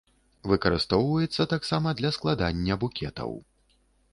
Выкарыстоўваецца 0.51 1.47
таксама 1.53 1.93
для 1.99 2.13
складання 2.17 2.79
букетаў. 2.85 3.31